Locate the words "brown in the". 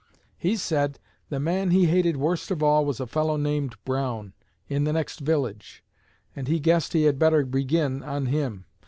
3.85-4.93